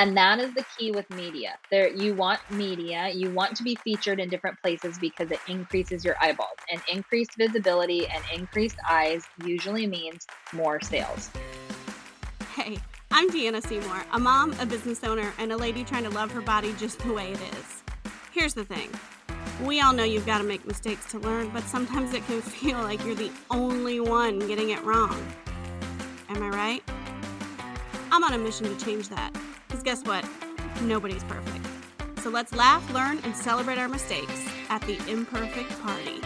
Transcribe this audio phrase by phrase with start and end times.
[0.00, 1.58] And that is the key with media.
[1.70, 6.06] There you want media, you want to be featured in different places because it increases
[6.06, 6.56] your eyeballs.
[6.72, 11.28] And increased visibility and increased eyes usually means more sales.
[12.54, 12.78] Hey,
[13.10, 16.40] I'm Deanna Seymour, a mom, a business owner, and a lady trying to love her
[16.40, 17.82] body just the way it is.
[18.32, 18.88] Here's the thing.
[19.62, 22.78] We all know you've got to make mistakes to learn, but sometimes it can feel
[22.78, 25.22] like you're the only one getting it wrong.
[26.30, 26.82] Am I right?
[28.10, 29.36] I'm on a mission to change that.
[29.70, 30.24] Because guess what?
[30.82, 31.64] Nobody's perfect.
[32.22, 36.20] So let's laugh, learn, and celebrate our mistakes at the Imperfect Party.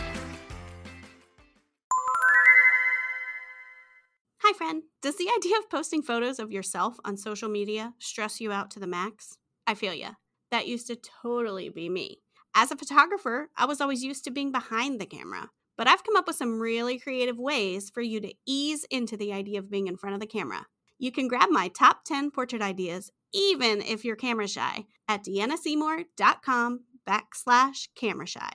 [4.42, 4.84] Hi, friend.
[5.02, 8.80] Does the idea of posting photos of yourself on social media stress you out to
[8.80, 9.36] the max?
[9.66, 10.12] I feel ya.
[10.50, 12.22] That used to totally be me.
[12.54, 16.16] As a photographer, I was always used to being behind the camera, but I've come
[16.16, 19.86] up with some really creative ways for you to ease into the idea of being
[19.86, 20.66] in front of the camera.
[20.98, 26.80] You can grab my top 10 portrait ideas, even if you're camera shy, at deannaseymour.com
[27.06, 28.52] backslash camera shy.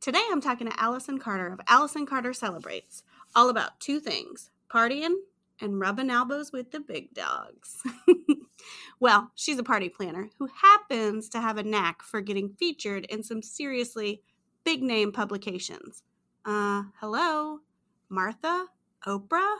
[0.00, 3.04] Today I'm talking to Allison Carter of Allison Carter Celebrates,
[3.36, 5.14] all about two things partying
[5.60, 7.82] and rubbing elbows with the big dogs.
[9.00, 13.22] well, she's a party planner who happens to have a knack for getting featured in
[13.22, 14.22] some seriously
[14.64, 16.02] big name publications.
[16.44, 17.60] Uh, hello,
[18.08, 18.66] Martha?
[19.06, 19.56] Oprah?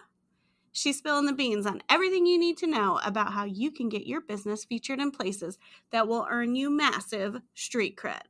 [0.76, 4.08] She's spilling the beans on everything you need to know about how you can get
[4.08, 5.56] your business featured in places
[5.92, 8.22] that will earn you massive street cred.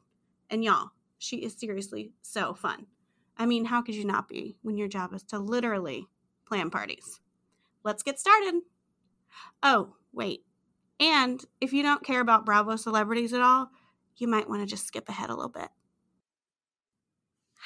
[0.50, 2.84] And y'all, she is seriously so fun.
[3.38, 6.06] I mean, how could you not be when your job is to literally
[6.46, 7.18] plan parties?
[7.82, 8.56] Let's get started.
[9.62, 10.44] Oh, wait.
[11.00, 13.70] And if you don't care about Bravo celebrities at all,
[14.18, 15.70] you might want to just skip ahead a little bit.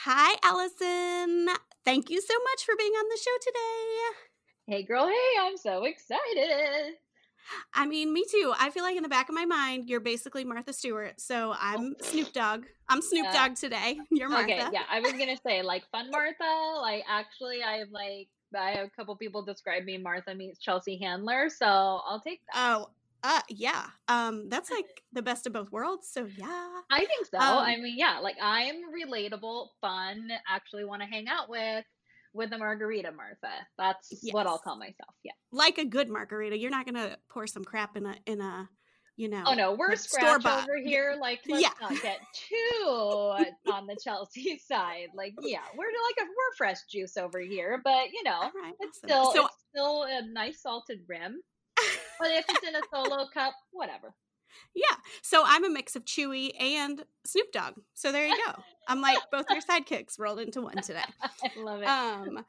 [0.04, 1.48] Hi, Allison.
[1.84, 4.27] Thank you so much for being on the show today.
[4.68, 5.06] Hey, girl.
[5.06, 6.92] Hey, I'm so excited.
[7.72, 8.52] I mean, me too.
[8.60, 11.18] I feel like in the back of my mind, you're basically Martha Stewart.
[11.18, 12.66] So I'm Snoop Dogg.
[12.86, 13.98] I'm Snoop Uh, Dogg today.
[14.10, 14.52] You're Martha.
[14.52, 16.80] Okay, yeah, I was gonna say like fun Martha.
[16.82, 20.98] Like actually, I have like I have a couple people describe me Martha meets Chelsea
[20.98, 22.76] Handler, so I'll take that.
[22.78, 22.90] Oh,
[23.24, 23.86] uh, yeah.
[24.08, 26.08] Um, that's like the best of both worlds.
[26.12, 26.68] So yeah.
[26.90, 27.38] I think so.
[27.38, 31.86] I Um, mean, yeah, like I'm relatable, fun, actually want to hang out with
[32.34, 33.52] with a margarita, Martha.
[33.78, 35.14] That's what I'll call myself.
[35.24, 35.32] Yeah.
[35.52, 38.68] Like a good margarita, you're not gonna pour some crap in a in a,
[39.16, 39.42] you know.
[39.46, 41.16] Oh no, we're like scratch over here.
[41.20, 41.70] Like, let's Yeah.
[41.80, 42.18] not get
[42.48, 45.08] too uh, on the Chelsea side.
[45.14, 48.74] Like, yeah, we're like a we're fresh juice over here, but you know, right.
[48.80, 49.08] it's Awesome.
[49.08, 51.40] still So it's still a nice salted rim.
[52.20, 54.12] But if it's in a solo cup, whatever.
[54.74, 54.96] Yeah.
[55.22, 57.74] So I'm a mix of Chewy and Snoop Dogg.
[57.94, 58.52] So there you go.
[58.88, 61.02] I'm like both your sidekicks rolled into one today.
[61.22, 61.88] I love it.
[61.88, 62.44] Um,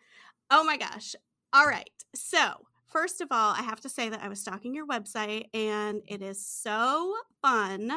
[0.51, 1.15] oh my gosh.
[1.53, 1.89] All right.
[2.15, 6.01] So, first of all, I have to say that I was stalking your website and
[6.07, 7.91] it is so fun.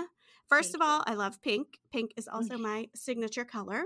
[0.48, 0.92] First Thank of you.
[0.92, 1.78] all, I love pink.
[1.92, 3.84] Pink is also my signature color.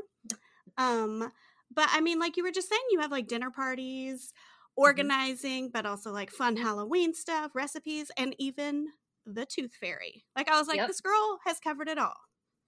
[0.78, 1.30] Um,
[1.74, 4.32] but I mean, like you were just saying, you have like dinner parties,
[4.78, 4.82] Mhm.
[4.82, 8.88] organizing, but also like fun Halloween stuff, recipes, and even
[9.26, 10.24] the tooth fairy.
[10.36, 10.88] Like I was like, Yep.
[10.88, 12.16] this girl has covered it all.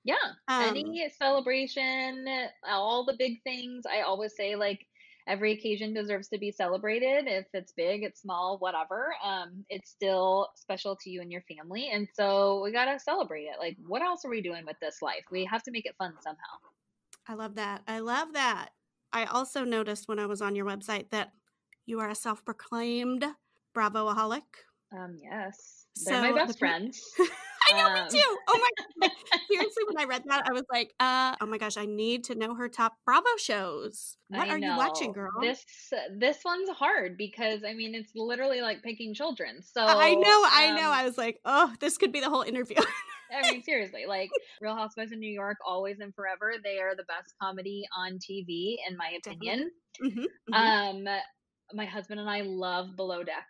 [0.04, 0.16] Yeah.
[0.48, 2.26] Um, Any celebration,
[2.66, 4.86] all the big things, I always say like
[5.26, 7.26] every occasion deserves to be celebrated.
[7.26, 9.14] If it's big, it's small, whatever.
[9.22, 11.90] Um, it's still special to you and your family.
[11.92, 13.58] And so we gotta celebrate it.
[13.58, 15.24] Like, what else are we doing with this life?
[15.30, 16.38] We have to make it fun somehow.
[17.26, 17.82] I love that.
[17.86, 18.70] I love that.
[19.12, 21.32] I also noticed when I was on your website that
[21.84, 23.24] you are a self proclaimed
[23.76, 24.42] Bravoaholic.
[24.96, 25.77] Um, yes.
[26.04, 27.00] They're my So the best pe- friends.
[27.18, 28.38] I know, me Um, too.
[28.48, 29.10] Oh my god.
[29.50, 32.34] Seriously, when I read that, I was like, uh, oh my gosh, I need to
[32.34, 34.16] know her top Bravo shows.
[34.28, 35.30] What I are you watching, girl?
[35.40, 35.64] This
[36.16, 39.62] this one's hard because I mean it's literally like picking children.
[39.62, 40.90] So I know, I know.
[40.90, 42.76] um I was like, oh, this could be the whole interview.
[43.32, 46.54] I mean, seriously, like Real Housewives of New York, always and forever.
[46.62, 49.70] They are the best comedy on TV, in my opinion.
[50.00, 51.04] hmm Um,
[51.74, 53.46] my husband and I love Below Deck.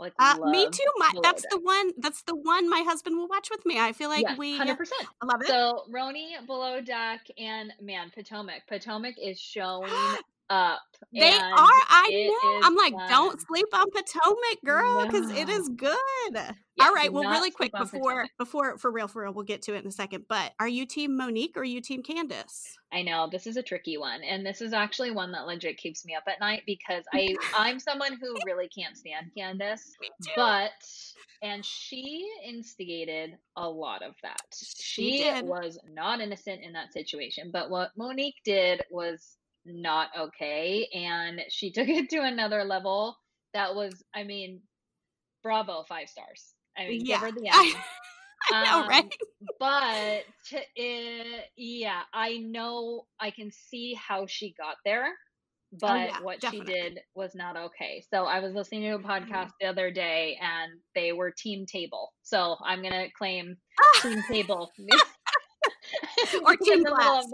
[0.00, 0.82] Like, Uh, me too.
[0.96, 1.50] My that's Deck.
[1.50, 1.90] the one.
[1.98, 3.78] That's the one my husband will watch with me.
[3.78, 4.56] I feel like Yes, we.
[4.56, 5.06] hundred percent.
[5.20, 5.46] I love it.
[5.48, 8.66] So RHONY, Below Deck, and man, Potomac.
[8.66, 9.90] Potomac is showing
[10.50, 10.82] up.
[11.12, 11.54] They are.
[11.54, 12.66] I know.
[12.66, 15.54] I'm like, don't sleep on Potomac, girl, because it No.
[15.54, 15.96] is good.
[16.34, 17.12] Yeah, All right.
[17.12, 19.92] Well, really quick before before for real for real, we'll get to it in a
[19.92, 20.26] second.
[20.28, 22.76] But are you team Monique or are you team Candace?
[22.92, 26.04] I know this is a tricky one, and this is actually one that legit keeps
[26.04, 29.96] me up at night because I I'm someone who really can't stand Candace,
[30.36, 30.72] but
[31.42, 34.42] and she instigated a lot of that.
[34.52, 40.88] She She was not innocent in that situation, but what Monique did was not okay,
[40.94, 43.16] and she took it to another level
[43.54, 44.60] that was, I mean,
[45.42, 46.54] bravo, five stars.
[46.78, 47.18] I mean, Yeah.
[47.18, 47.74] give her the I.
[48.52, 49.04] I know, Um, right?
[49.58, 50.24] but
[50.54, 55.08] uh, yeah, I know I can see how she got there,
[55.84, 58.04] Oh but yeah, what she did was not okay.
[58.12, 59.00] So I was listening to a Mhm.
[59.00, 62.12] podcast the other day and they were team table.
[62.22, 63.56] So I'm going to claim
[64.02, 64.70] team table.
[66.44, 67.24] or team glass.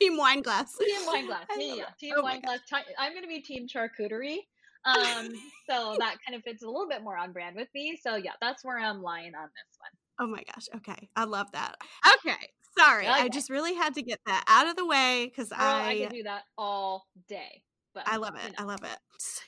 [0.00, 0.76] Team wine glass.
[0.76, 1.44] Team wine glass.
[1.58, 1.84] Yeah, yeah.
[1.98, 2.60] Team Oh wine glass.
[2.68, 4.38] Ti- I'm going to be team charcuterie.
[4.84, 5.28] Um,
[5.68, 7.98] so that kind of fits a little bit more on brand with me.
[8.02, 9.90] So yeah, that's where I'm lying on this one.
[10.20, 10.66] Oh my gosh.
[10.76, 11.08] Okay.
[11.16, 11.76] I love that.
[12.14, 12.36] Okay.
[12.78, 13.06] Sorry.
[13.06, 16.12] I just really had to get that out of the way because I I could
[16.12, 17.62] do that all day.
[17.94, 18.52] But I love you it.
[18.52, 18.56] know.
[18.58, 18.98] I love it.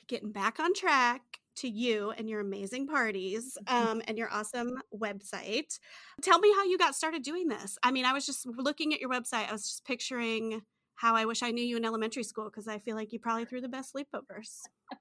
[0.07, 5.79] Getting back on track to you and your amazing parties um, and your awesome website.
[6.21, 7.77] Tell me how you got started doing this.
[7.83, 9.49] I mean, I was just looking at your website.
[9.49, 10.61] I was just picturing
[10.95, 13.45] how I wish I knew you in elementary school because I feel like you probably
[13.45, 14.61] threw the best sleepovers.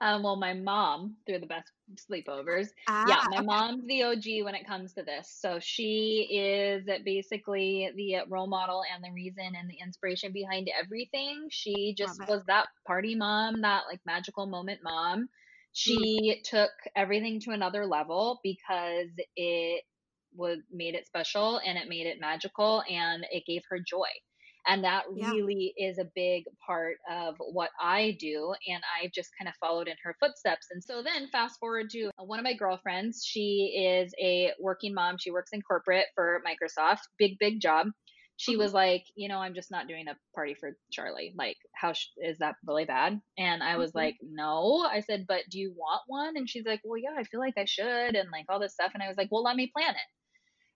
[0.00, 2.68] Um, well, my mom threw the best sleepovers.
[2.88, 3.46] Ah, Yeah, my okay.
[3.46, 5.28] mom's the OG when it comes to this.
[5.38, 11.46] So she is basically the role model and the reason and the inspiration behind everything.
[11.50, 15.28] She just was that party mom, that like magical moment mom.
[15.76, 15.98] Mm.
[15.98, 19.84] She took everything to another level because it
[20.34, 24.08] was made it special and it made it magical and it gave her joy.
[24.66, 25.30] And that Yeah.
[25.30, 28.54] really is a big part of what I do.
[28.66, 30.68] And I've just kind of followed in her footsteps.
[30.70, 33.24] And so then, fast forward to one of my girlfriends.
[33.24, 35.18] She is a working mom.
[35.18, 37.88] She works in corporate for Microsoft, big, big job.
[38.36, 38.58] She Mhm.
[38.58, 41.34] was like, you know, I'm just not doing a party for Charlie.
[41.36, 43.20] Like, how sh- is that really bad?
[43.38, 43.94] And I was Mhm.
[43.94, 44.80] like, no.
[44.90, 46.36] I said, but do you want one?
[46.36, 48.16] And she's like, well, yeah, I feel like I should.
[48.16, 48.92] And like all this stuff.
[48.94, 50.08] And I was like, well, let me plan it.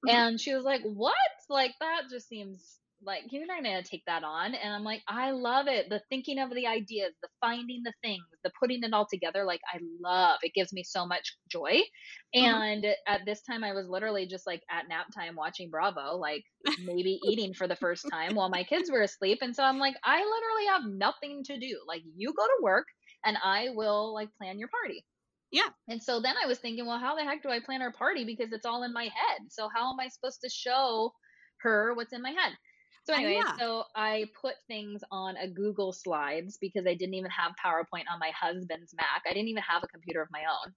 [0.02, 0.22] Mhm.
[0.25, 1.14] And she was like, What?
[1.49, 4.55] Like, that just seems like you're not going to take that on.
[4.55, 5.89] And I'm like, I love it.
[5.89, 9.45] The thinking of the ideas, the finding the things, the putting it all together.
[9.45, 10.53] Like, I love it.
[10.55, 11.81] gives me so much joy.
[12.39, 12.62] Mhm.
[12.65, 16.45] And at this time, I was literally just like at nap time watching Bravo, like
[16.77, 19.39] maybe eating for the first time while my kids were asleep.
[19.43, 21.81] And so I'm like, I literally have nothing to do.
[21.87, 22.87] Like, you go to work
[23.25, 25.05] and I will like plan your party.
[25.51, 25.71] Yeah.
[25.89, 28.25] And so then I was thinking, well, how the heck do I plan our party?
[28.25, 29.41] Because it's all in my head.
[29.51, 31.12] So how am I supposed to show
[31.61, 32.53] her what's in my head?
[33.08, 33.58] So, Oh, anyway, yeah.
[33.58, 38.19] so I put things on a Google Slides because I didn't even have PowerPoint on
[38.20, 39.22] my husband's Mac.
[39.26, 40.75] I didn't even have a computer of my own.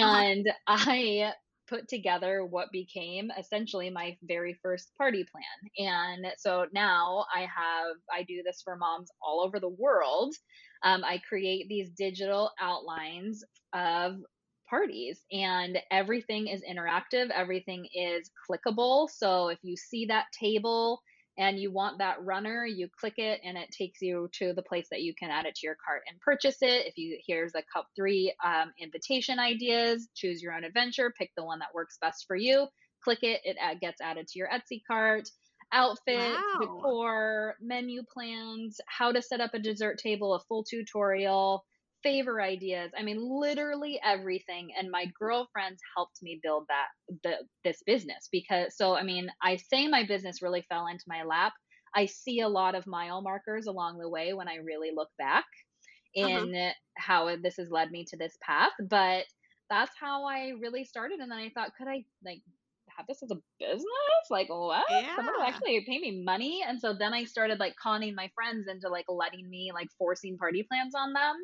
[0.00, 0.24] Uh-huh.
[0.26, 1.34] And I
[1.68, 5.88] put together what became essentially my very first party plan.
[5.88, 10.34] And so now I have, I do this for moms all over the world.
[10.82, 13.44] Um, I create these digital outlines
[13.74, 14.20] of
[14.68, 21.00] parties and everything is interactive everything is clickable so if you see that table
[21.38, 24.88] and you want that runner you click it and it takes you to the place
[24.90, 27.62] that you can add it to your cart and purchase it if you here's a
[27.72, 32.24] cup three um, invitation ideas choose your own adventure pick the one that works best
[32.26, 32.66] for you
[33.02, 35.28] click it it gets added to your etsy cart
[35.72, 36.58] outfits Wow.
[36.60, 41.64] decor menu plans how to set up a dessert table a full tutorial
[42.06, 46.88] favor ideas i mean literally everything and my girlfriends helped me build that
[47.24, 51.24] the this business because so i mean i say my business really fell into my
[51.24, 51.52] lap
[51.96, 55.46] i see a lot of mile markers along the way when i really look back
[56.22, 56.46] Uh-huh.
[56.46, 59.24] in how this has led me to this path but
[59.70, 62.42] that's how i really started and then i thought could i like
[62.96, 64.24] have this as a business?
[64.30, 64.84] Like what?
[65.14, 66.62] Someone would actually pay me money?
[66.66, 70.36] And so then i started like conning my friends into like letting me like forcing
[70.36, 71.36] party plans on them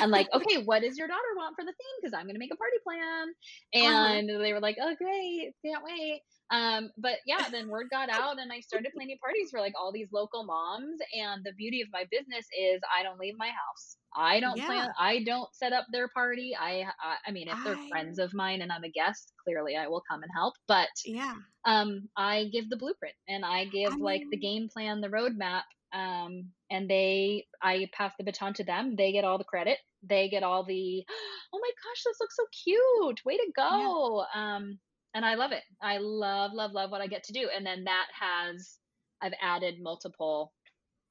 [0.00, 1.96] and like okay what does your daughter want for the theme?
[2.00, 3.28] Because i'm going to make a party plan.
[3.74, 4.12] Uh-huh.
[4.14, 5.52] and they were like oh great.
[5.64, 6.22] Can't wait.
[6.50, 9.92] Um but yeah then word got out and i started planning parties for like all
[9.92, 10.98] these local moms.
[11.14, 14.66] And the beauty of my business is i don't leave my house i don't Yeah.
[14.66, 18.18] plan i don't set up their party i i, I mean if they're I friends
[18.18, 21.34] of mine and i'm a guest clearly i will come and help but yeah.
[21.64, 25.62] um i give the blueprint and i give I like the game plan the roadmap
[25.92, 30.28] um and they i pass the baton to them they get all the credit they
[30.28, 31.04] get all the
[31.52, 33.68] oh my gosh this looks so cute way to yeah.
[33.68, 34.78] go um
[35.14, 37.84] and i love it i love love love what i get to do and then
[37.84, 38.78] that has
[39.22, 40.52] i've added multiple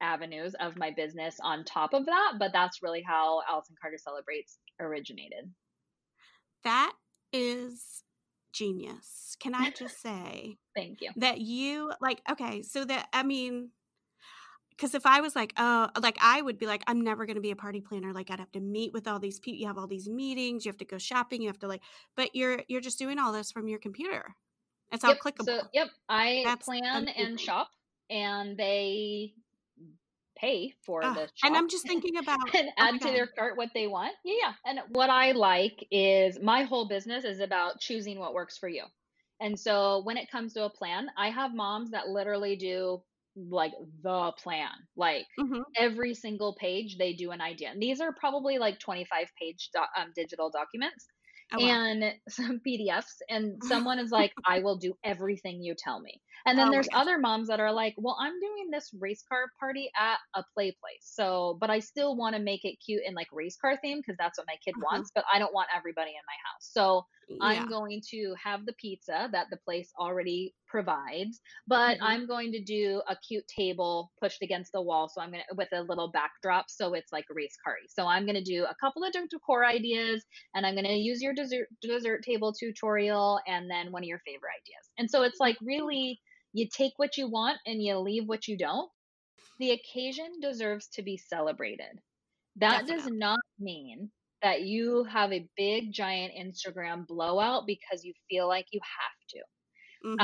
[0.02, 4.60] avenues of my business on top of that but that's really how allison carter celebrates
[4.80, 5.52] originated
[6.64, 6.94] That
[7.34, 8.04] is
[8.52, 9.36] genius.
[9.40, 13.72] Can I just say thank you that you like okay, so that I mean
[14.72, 17.42] because if I was like, oh, like I would be like, I'm never going to
[17.42, 18.14] be a party planner.
[18.14, 19.60] Like I'd have to meet with all these people.
[19.60, 20.64] You have all these meetings.
[20.66, 21.42] You have to go shopping.
[21.42, 21.82] You have to like,
[22.16, 24.36] but you're you're just doing all this from your computer.
[24.92, 25.20] It's all Yep.
[25.22, 25.68] So, clickable.
[25.74, 27.70] yep, I That's plan and shop,
[28.10, 29.34] and they
[30.40, 33.28] pay for Ugh, the shop and I'm just thinking about and oh add to their
[33.28, 34.14] cart what they want.
[34.24, 34.54] Yeah, yeah.
[34.66, 38.84] And what I like is my whole business is about choosing what works for you.
[39.42, 43.02] And so when it comes to a plan, I have moms that literally do
[43.36, 43.72] like
[44.04, 44.70] the plan.
[44.96, 45.64] Like Mhm.
[45.78, 47.70] every single page they do an idea.
[47.70, 51.08] And these are probably like 25 page doc- um, digital documents
[51.52, 51.80] Oh wow.
[51.82, 53.22] and some PDFs.
[53.30, 56.22] And someone is like, I will do everything you tell me.
[56.46, 59.52] And then Oh there's other moms that are like, well, I'm doing this race car
[59.60, 61.02] party at a play place.
[61.04, 64.18] So, but I still want to make it cute and like race car theme because
[64.18, 64.80] that's what my kid Uh-huh.
[64.80, 66.70] wants, but I don't want everybody in my house.
[66.72, 67.04] So
[67.42, 72.00] I'm going to have the pizza that the place already provides, but Mhm.
[72.02, 75.10] I'm going to do a cute table pushed against the wall.
[75.10, 76.70] So I'm going to, with a little backdrop.
[76.70, 77.76] So it's like a race car.
[77.90, 81.22] So I'm going to do a couple of decor ideas and I'm going to use
[81.22, 84.90] your dessert, dessert table tutorial and then one of your favorite ideas.
[84.98, 86.20] And so it's like really,
[86.54, 88.90] you take what you want and you leave what you don't.
[89.60, 92.02] The occasion deserves to be celebrated.
[92.58, 94.12] That does not mean
[94.42, 99.44] that you have a big giant Instagram blowout because you feel like you have to.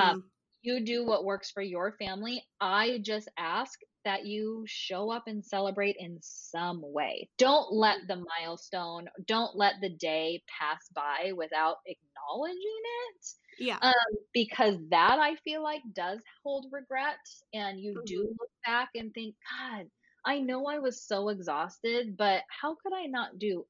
[0.02, 0.30] Um, Mhm.
[0.66, 2.44] You do what works for your family.
[2.60, 7.30] I just ask that you show up and celebrate in some way.
[7.38, 13.80] Don't let the milestone, don't let the day pass by without acknowledging it Yeah.
[13.82, 13.94] um,
[14.34, 17.18] because that I feel like does hold regret,
[17.54, 18.06] and you Mhm.
[18.06, 19.88] do look back and think, God,
[20.26, 23.66] I know I was so exhausted, but how could I not do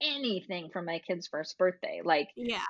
[0.00, 2.02] anything for my kid's first birthday?
[2.04, 2.66] Like, Yeah.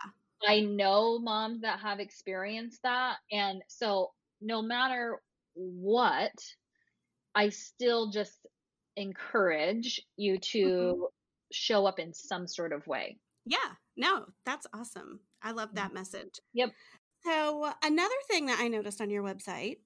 [0.46, 5.22] I know moms that have experienced that, and so no matter
[5.54, 6.32] what,
[7.34, 8.46] I still just
[8.96, 10.92] encourage you Mhm.
[10.92, 11.10] to
[11.52, 13.18] show up in some sort of way.
[13.44, 13.74] Yeah.
[13.96, 15.20] No, that's awesome.
[15.42, 15.76] I love Mm.
[15.76, 16.40] that message.
[16.54, 16.74] Yep.
[17.24, 19.78] So, another thing that I noticed on your website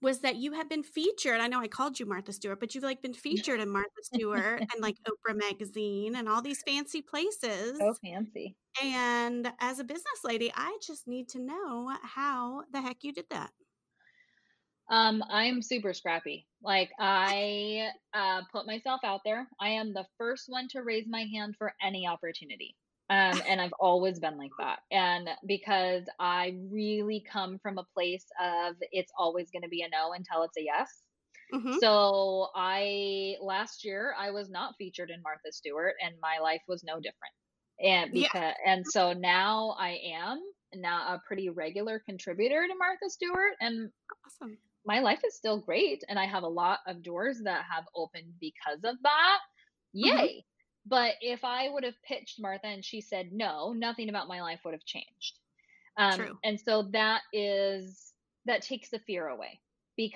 [0.00, 1.40] was that you have been featured.
[1.40, 4.60] I know I called you Martha Stewart, but you've like been featured in Martha Stewart
[4.60, 7.78] and like Oprah magazine and all these fancy places.
[7.78, 8.56] So fancy.
[8.82, 13.26] And as a business lady, I just need to know how the heck you did
[13.30, 13.50] that.
[14.90, 16.46] Um, I'm super scrappy.
[16.62, 19.48] Like I uh, put myself out there.
[19.60, 22.76] I am the first one to raise my hand for any opportunity.
[23.10, 24.80] Um, and I've always been like that.
[24.90, 29.88] And because I really come from a place of it's always going to be a
[29.88, 31.04] no until it's a yes.
[31.52, 36.62] hmm So I last year I was not featured in Martha Stewart, and my life
[36.68, 37.34] was no different.
[37.80, 38.28] And Yeah.
[38.30, 40.42] because and so now I am
[40.74, 43.90] now a pretty regular contributor to Martha Stewart, and
[44.24, 44.58] Awesome.
[44.84, 48.34] my life is still great and I have a lot of doors that have opened
[48.40, 49.40] because of that.
[50.02, 50.44] hmm Yay.
[50.88, 54.60] But if I would have pitched Martha and she said no, nothing about my life
[54.64, 55.38] would have changed.
[55.98, 56.38] Um, True.
[56.44, 58.12] and so that is,
[58.46, 59.60] that takes the fear away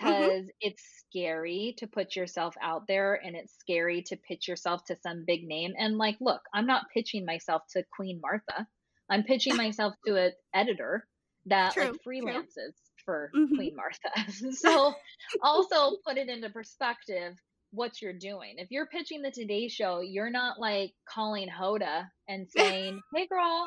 [0.01, 4.85] hmm because it's scary to put yourself out there and it's scary to pitch yourself
[4.87, 5.75] to some big name.
[5.79, 8.67] And like, look, I'm not pitching myself to Queen Martha.
[9.11, 11.09] I'm pitching myself to an editor
[11.47, 11.99] that like True.
[12.21, 12.45] True.
[12.47, 12.75] freelances
[13.05, 14.11] for hmm Queen Martha.
[14.53, 14.95] so
[15.43, 17.35] also put it into perspective
[17.73, 18.55] what you're doing.
[18.59, 23.67] If you're pitching the Today Show, you're not like calling Hoda and saying, "Hey, girl,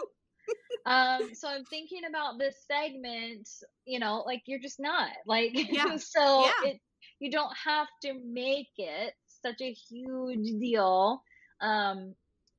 [0.86, 3.48] um, so I'm thinking about this segment."
[3.86, 5.52] You know, like you're just not like.
[5.54, 5.96] yeah.
[5.98, 6.70] so Yeah.
[6.72, 6.82] it
[7.20, 11.22] you don't have to make it such a huge deal.
[11.62, 12.16] Um,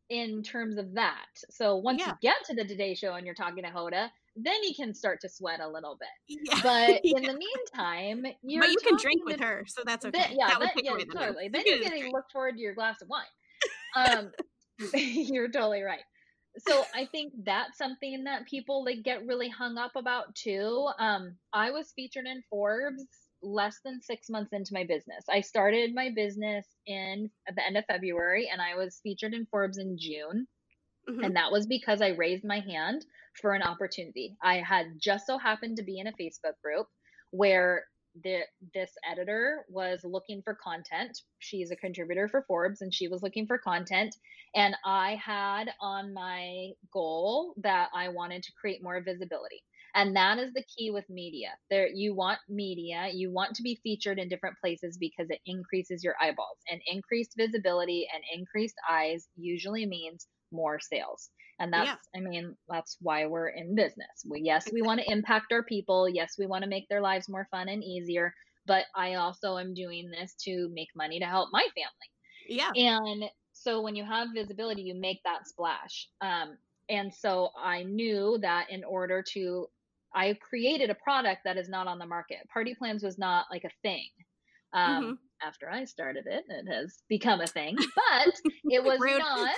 [0.09, 1.27] in terms of that.
[1.51, 4.75] So once you get to the Today Show and you're talking to Hoda, then you
[4.75, 6.39] can start to sweat a little bit.
[6.49, 6.61] Yeah.
[6.63, 10.35] But in the meantime, But you're you can drink with her, so that's okay.
[10.39, 11.27] yeah, That take yeah, away the nerve.
[11.29, 11.49] totally.
[11.49, 13.25] Then you're getting look forward to your glass of wine.
[13.97, 14.31] Um,
[14.95, 16.03] you're totally right.
[16.59, 20.89] So I think that's something that people like get really hung up about too.
[20.99, 23.05] Um, I was featured in Forbes
[23.43, 25.25] less than six months into my business.
[25.31, 29.47] I started my business in at the end of February, and I was featured in
[29.51, 30.47] Forbes in June.
[31.09, 33.05] Hmm And that was because I raised my hand
[33.41, 34.37] for an opportunity.
[34.43, 36.87] I had just so happened to be in a Facebook group
[37.31, 37.85] where
[38.23, 38.41] the
[38.73, 41.19] this editor was looking for content.
[41.39, 44.17] She's a contributor for Forbes and she was looking for content
[44.55, 49.63] and I had on my goal that I wanted to create more visibility.
[49.95, 51.51] And that is the key with media.
[51.71, 56.05] There you want media, you want to be featured in different places because it increases
[56.05, 56.59] your eyeballs.
[56.71, 61.31] And increased visibility and increased eyes usually means more sales.
[61.59, 61.85] And Yeah.
[61.85, 64.25] that's, I mean, that's why we're in business.
[64.29, 66.09] We, yes, we want to impact our people.
[66.09, 68.35] Yes, we want to make their lives more fun and easier.
[68.67, 72.11] But I also am doing this to make money to help my family.
[72.49, 72.73] Yeah.
[72.75, 76.09] And so when you have visibility, you make that splash.
[76.21, 79.67] Um, and so I knew that in order to,
[80.15, 82.39] I created a product that is not on the market.
[82.53, 84.09] Party plans was not like a thing.
[84.73, 85.13] Um, hmm
[85.43, 88.35] after I started it, it has become a thing, but
[88.69, 89.55] it was not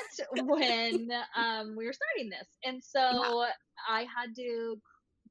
[0.46, 2.48] when um, we were starting this.
[2.64, 3.52] And so Yeah.
[3.88, 4.76] I had to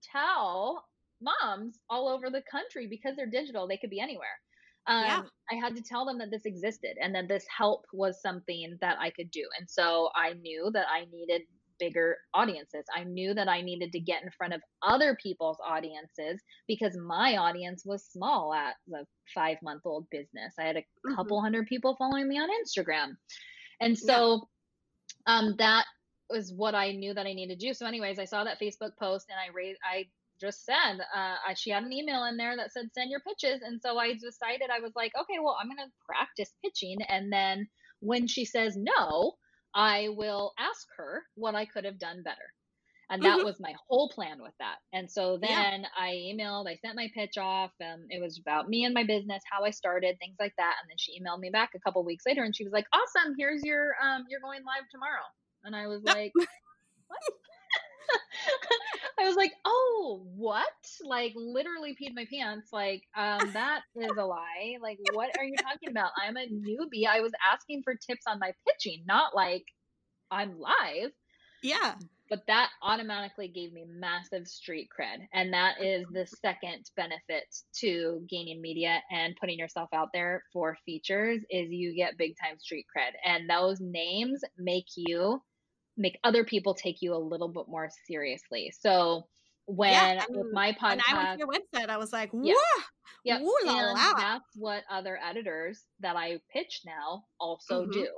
[0.04, 0.86] tell
[1.22, 4.39] moms all over the country because they're digital, they could be anywhere.
[4.88, 5.24] Um, Yeah.
[5.51, 8.98] I had to tell them that this existed and that this help was something that
[9.00, 9.44] I could do.
[9.60, 11.42] And so I knew that I needed
[11.79, 12.86] bigger audiences.
[12.96, 17.38] I knew that I needed to get in front of other people's audiences because my
[17.38, 20.53] audience was small at the five month old business.
[20.60, 21.15] I had a Mhm.
[21.15, 23.17] couple hundred people following me on Instagram.
[23.79, 24.15] And Yeah.
[24.15, 24.50] so
[25.25, 25.86] um, that
[26.29, 27.74] was what I knew that I needed to do.
[27.74, 30.05] So, anyways, I saw that Facebook post and I raised, I
[30.39, 33.62] just said, uh, she had an email in there that said send your pitches.
[33.62, 37.01] And so I decided, I was like, okay, well, I'm going to practice pitching.
[37.07, 37.67] And then
[38.00, 39.34] when she says no,
[39.77, 42.53] I will ask her what I could have done better.
[43.10, 43.43] And that Mhm.
[43.43, 44.77] was my whole plan with that.
[44.93, 45.63] And so Yeah.
[45.63, 47.72] then I emailed, I sent my pitch off.
[47.81, 50.75] Um, it was about me and my business, how I started, things like that.
[50.81, 53.36] And then she emailed me back a couple weeks later and she was like, awesome,
[53.38, 55.24] here's your, um, you're going live tomorrow.
[55.63, 56.34] And I was like,
[57.07, 57.19] what?
[59.20, 60.68] I was like, oh, what?
[61.04, 62.70] Like literally peed my pants.
[62.72, 64.78] Like, um, that is a lie.
[64.82, 66.12] Like, what are you talking about?
[66.22, 67.08] I'm a newbie.
[67.08, 69.66] I was asking for tips on my pitching, not like
[70.32, 71.12] I'm live.
[71.64, 71.96] Yeah.
[72.30, 75.26] But that automatically gave me massive street cred.
[75.34, 77.46] And that is the second benefit
[77.80, 82.60] to gaining media and putting yourself out there for features is you get big time
[82.60, 83.12] street cred.
[83.24, 85.42] And those names make you
[85.98, 88.72] make other people take you a little bit more seriously.
[88.80, 89.27] So
[89.66, 90.24] when yeah.
[90.24, 92.54] I with mean, my when I went to your website, I was like, Yeah.
[92.56, 92.84] whoa.
[93.25, 93.42] Yep.
[93.42, 94.13] Ooh la la.
[94.16, 97.92] that's what other editors that I pitch now also Mhm.
[97.94, 98.10] do.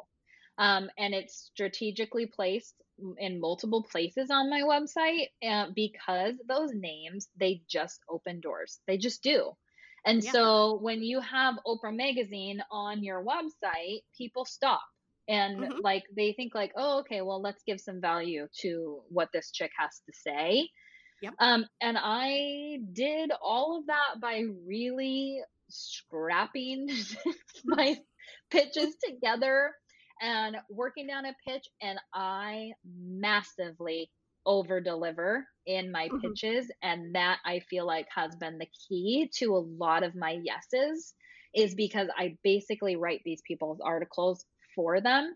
[0.57, 2.75] Um, and it's strategically placed
[3.17, 8.81] in multiple places on my website uh, because those names, they just open doors.
[8.88, 9.53] They just do.
[10.05, 10.31] And Yeah.
[10.33, 14.81] so when you have Oprah Magazine on your website, people stop
[15.29, 15.81] and Mhm.
[15.83, 19.71] like they think like, oh, okay, well, let's give some value to what this chick
[19.79, 20.69] has to say.
[21.21, 21.36] Yep.
[21.39, 26.89] Um, and I did all of that by really scrapping
[27.65, 27.98] my
[28.51, 29.74] pitches together
[30.22, 31.68] and working down a pitch.
[31.81, 34.11] And I massively
[34.46, 36.20] over deliver in my Mhm.
[36.22, 36.72] pitches.
[36.81, 41.13] And that I feel like has been the key to a lot of my yeses,
[41.53, 44.46] is because I basically write these people's articles
[44.79, 45.35] for them.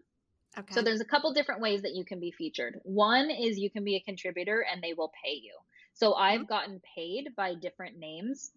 [0.58, 0.78] Okay.
[0.78, 2.80] So there's a couple different ways that you can be featured.
[2.84, 5.58] One is you can be a contributor and they will pay you.
[5.94, 8.54] So I've gotten paid by different names,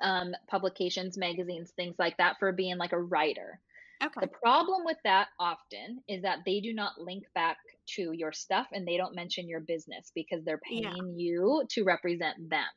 [0.00, 3.60] um, publications, magazines, things like that for being like a writer.
[4.02, 4.20] okay.
[4.20, 7.58] The problem with that often is that they do not link back
[7.96, 10.92] to your stuff and they don't mention your business because they're Yeah.
[10.92, 12.68] paying you to represent them.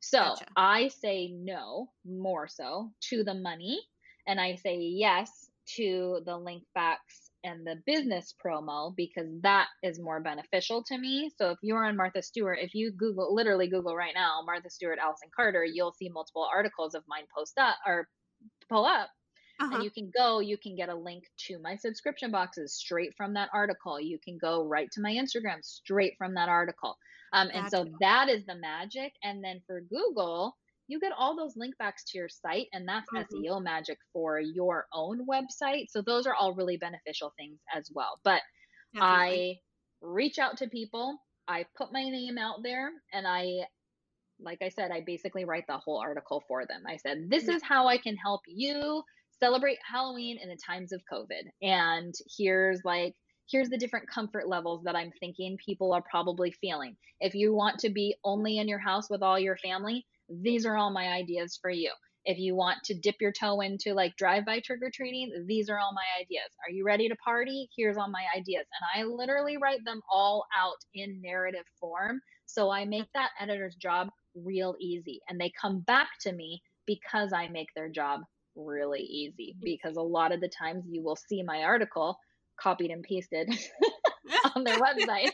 [0.00, 0.46] So Gotcha.
[0.56, 3.80] I say no more so to the money
[4.26, 10.00] and I say yes to the link backs and the business promo because that is
[10.00, 11.30] more beneficial to me.
[11.36, 14.98] So if you're on Martha Stewart, if you Google, literally Google right now, Martha Stewart,
[15.00, 18.08] Allison Carter, you'll see multiple articles of mine post up or
[18.68, 19.08] pull up.
[19.60, 19.74] Uh-huh.
[19.74, 23.34] and you can go you can get a link to my subscription boxes straight from
[23.34, 24.00] that article.
[24.00, 26.96] You can go right to my instagram straight from that article.
[27.32, 29.12] Um, and so that is the magic.
[29.24, 30.54] And then for google
[30.88, 33.24] you get all those link backs to your site and that's Mhm.
[33.32, 38.20] seo magic for your own website so those are all really beneficial things as well
[38.24, 38.42] but
[38.92, 39.46] Definitely.
[39.46, 39.56] I
[40.00, 43.66] reach out to people, I put my name out there, and I,
[44.40, 46.84] like I said, I basically write the whole article for them.
[46.86, 47.54] I said, This Yeah.
[47.54, 51.42] is how I can help you celebrate Halloween in the times of COVID.
[51.62, 53.14] And here's like,
[53.50, 56.96] here's the different comfort levels that I'm thinking people are probably feeling.
[57.20, 60.76] If you want to be only in your house with all your family, these are
[60.76, 61.90] all my ideas for you.
[62.24, 65.70] If you want to dip your toe into like drive by trick or treating, these
[65.70, 66.50] are all my ideas.
[66.66, 67.70] Are you ready to party?
[67.74, 68.66] Here's all my ideas.
[68.96, 72.20] And I literally write them all out in narrative form.
[72.44, 75.20] So I make that editor's job real easy.
[75.28, 78.20] And they come back to me because I make their job
[78.54, 79.56] really easy.
[79.62, 82.18] Because a lot of the times you will see my article
[82.60, 83.48] copied and pasted
[84.54, 85.30] on their website.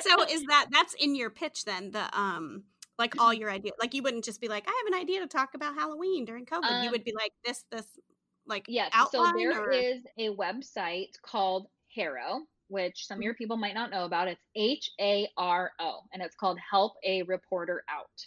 [0.00, 2.64] so is that that's in your pitch then the um
[2.98, 3.74] like all your ideas.
[3.80, 6.46] like you wouldn't just be like i have an idea to talk about halloween during
[6.46, 7.98] covid you Um, would be like this this
[8.46, 8.94] like Yes.
[8.94, 13.74] outline so there or is a website called Haro, which some of your people might
[13.74, 14.28] not know about.
[14.28, 18.26] It's H A R O, and it's called Help a Reporter Out.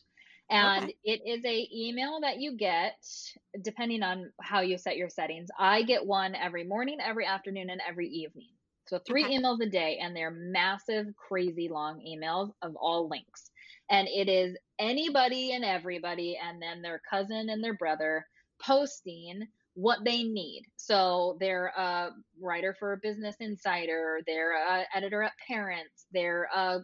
[0.49, 0.91] And Okay.
[1.03, 2.97] it is a email that you get
[3.61, 5.49] depending on how you set your settings.
[5.57, 8.49] I get one every morning, every afternoon, and every evening.
[8.87, 9.35] So three Okay.
[9.37, 13.50] emails a day, and they're massive, crazy long emails of all links.
[13.91, 18.25] And it is anybody and everybody, and then their cousin and their brother
[18.63, 19.41] posting
[19.73, 20.63] what they need.
[20.77, 22.09] So they're a
[22.41, 26.79] writer for a Business Insider, they're a editor at Parents, they're a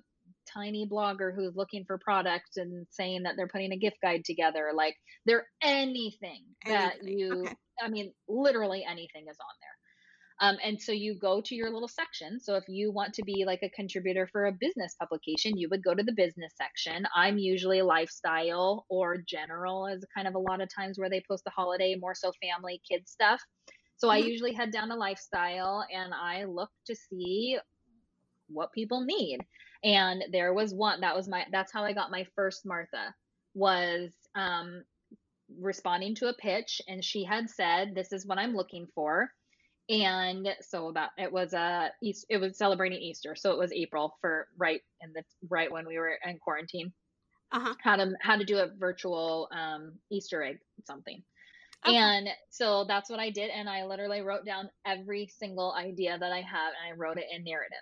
[0.52, 4.72] tiny blogger who's looking for products and saying that they're putting a gift guide together.
[4.76, 6.90] Like they're anything, anything.
[6.90, 7.56] that you okay.
[7.82, 9.78] I mean, literally anything is on there.
[10.40, 12.40] Um, and so you go to your little section.
[12.40, 15.84] So if you want to be like a contributor for a business publication, you would
[15.84, 17.08] go to the business section.
[17.16, 21.44] I'm usually lifestyle or general, as kind of a lot of times where they post
[21.44, 23.42] the holiday, more so family, kids stuff.
[23.96, 24.16] So mm-hmm.
[24.16, 27.58] I usually head down to lifestyle and I look to see
[28.48, 29.40] what people need.
[29.84, 33.14] And there was one that was my that's how I got my first Martha
[33.54, 34.84] was um
[35.60, 39.30] responding to a pitch and she had said this is what I'm looking for
[39.90, 43.72] and so that it was a uh, East, it was celebrating Easter, so it was
[43.72, 46.92] April for right in the right when we were in quarantine.
[47.52, 47.74] Uh-huh.
[47.82, 51.24] How to how to do a virtual um, Easter egg something.
[51.86, 51.96] Okay.
[51.96, 53.50] And so that's what I did.
[53.52, 57.28] And I literally wrote down every single idea that I have and I wrote it
[57.34, 57.78] in narrative.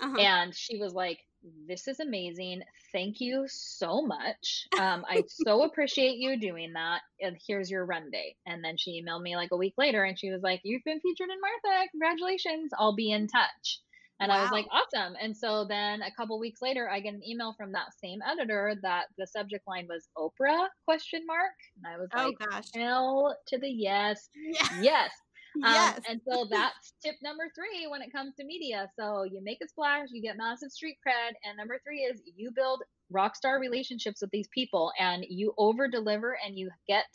[0.00, 0.18] Uh-huh.
[0.18, 1.20] And she was like,
[1.66, 2.62] this is amazing.
[2.92, 4.66] Thank you so much.
[4.80, 7.02] Um, I so appreciate you doing that.
[7.20, 8.36] And here's your run date.
[8.46, 11.00] And then she emailed me like a week later and she was like, You've been
[11.00, 11.88] featured in Martha.
[11.90, 12.70] Congratulations.
[12.78, 13.80] I'll be in touch.
[14.20, 14.38] And wow.
[14.38, 15.14] I was like, awesome.
[15.20, 18.74] And so then a couple weeks later, I get an email from that same editor
[18.82, 21.52] that the subject line was Oprah question mark.
[21.76, 22.68] And I was oh, like, gosh.
[22.74, 24.28] hell to the yes.
[24.36, 24.82] Yeah.
[24.82, 25.10] Yes.
[25.56, 25.96] Um, yes.
[25.98, 28.90] Um, and so that's tip number three when it comes to media.
[28.98, 31.32] So you make a splash, you get massive street cred.
[31.44, 35.88] And number three is you build rock star relationships with these people and you over
[35.88, 37.06] deliver and you get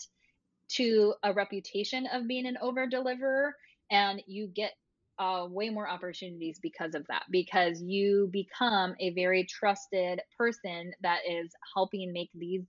[0.68, 3.56] to a reputation of being an over deliverer
[3.92, 4.74] and you get
[5.18, 11.20] uh, way more opportunities because of that because you become a very trusted person that
[11.30, 12.64] is helping make these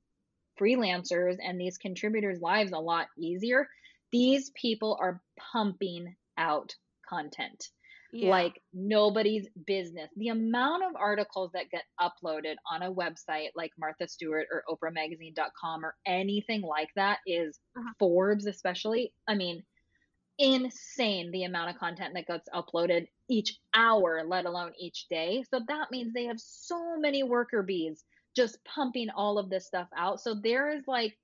[0.61, 3.67] freelancers and these contributors lives a lot easier
[4.13, 5.21] these people are
[5.53, 6.75] pumping out
[7.09, 7.71] content
[8.13, 8.31] yeah.
[8.31, 10.11] like nobody's business.
[10.17, 15.85] The amount of articles that get uploaded on a website like Martha Stewart or OprahMagazine.com
[15.85, 17.93] or anything like that is uh-huh.
[17.99, 19.13] Forbes, especially.
[19.29, 19.63] I mean,
[20.39, 25.45] insane the amount of content that gets uploaded each hour, let alone each day.
[25.51, 29.89] So that means they have so many worker bees just pumping all of this stuff
[29.97, 30.21] out.
[30.21, 31.17] So there is like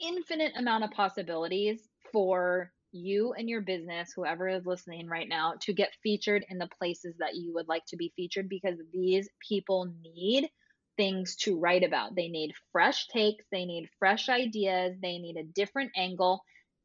[0.00, 5.72] infinite amount of possibilities for you and your business, whoever is listening right now, to
[5.72, 9.92] get featured in the places that you would like to be featured because these people
[10.02, 10.48] need
[10.96, 12.14] things to write about.
[12.14, 16.42] They need fresh takes, they need fresh ideas, they need a different angle.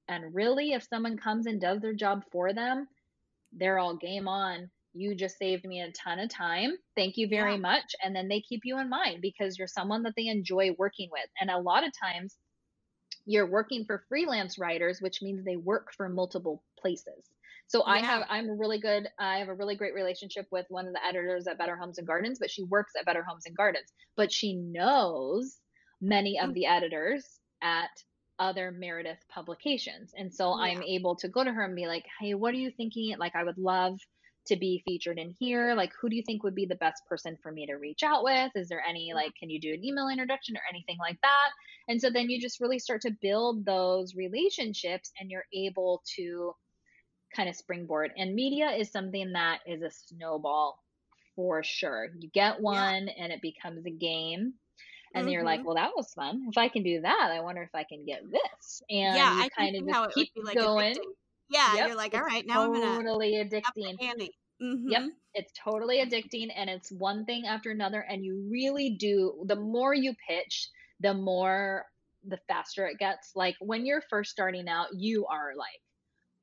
[0.08, 2.88] And really, if someone comes and does their job for them,
[3.54, 4.70] they're all game on.
[4.94, 6.74] You just saved me a ton of time.
[6.96, 7.60] Thank you very yeah.
[7.60, 7.96] much.
[8.04, 11.26] And then they keep you in mind because you're someone that they enjoy working with.
[11.40, 12.38] And a lot of times,
[13.26, 17.30] you're working for freelance writers, which means they work for multiple places.
[17.68, 17.94] So yeah.
[17.94, 21.06] I have I'm really good I have a really great relationship with one of the
[21.06, 24.32] editors at Better Homes and Gardens, but she works at Better Homes and Gardens, but
[24.32, 25.58] she knows
[26.02, 26.54] many of mm.
[26.54, 27.90] the editors at
[28.40, 30.12] other Meredith publications.
[30.18, 30.66] And so yeah.
[30.66, 33.16] I'm able to go to her and be like, "Hey, what are you thinking?
[33.18, 33.98] Like I would love
[34.48, 35.74] to be featured in here?
[35.76, 38.24] Like, who do you think would be the best person for me to reach out
[38.24, 38.52] with?
[38.56, 41.50] Is there any, like, can you do an email introduction or anything like that?
[41.88, 46.54] And so then you just really start to build those relationships and you're able to
[47.36, 48.12] kind of springboard.
[48.18, 50.80] And media is something that is a snowball
[51.36, 52.10] for sure.
[52.20, 53.24] You get one yeah.
[53.24, 54.54] and it becomes a game.
[55.16, 55.32] And mm-hmm.
[55.32, 55.68] you're like, mm-hmm.
[55.68, 56.48] well, that was fun.
[56.50, 58.82] If I can do that, I wonder if I can get this.
[58.90, 60.94] And yeah, you I kind of just keep like going.
[60.94, 61.23] Addicting
[61.54, 61.88] yeah, yep.
[61.88, 64.30] you're like, all right, now totally I'm gonna totally addicting.
[64.62, 64.90] Mm-hmm.
[64.90, 65.02] Yep,
[65.34, 68.00] it's totally addicting, and it's one thing after another.
[68.00, 69.44] And you really do.
[69.46, 71.86] The more you pitch, the more
[72.26, 73.32] the faster it gets.
[73.36, 75.82] Like when you're first starting out, you are like